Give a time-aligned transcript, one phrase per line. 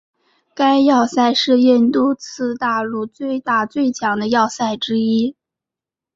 [0.55, 5.35] 该要塞是印度次大陆最大最强的要塞之一。